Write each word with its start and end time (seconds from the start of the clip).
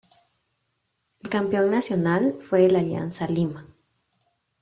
El 1.21 1.29
campeón 1.29 1.69
nacional 1.69 2.33
fue 2.41 2.65
el 2.65 2.75
Alianza 2.75 3.27
Lima. 3.27 3.67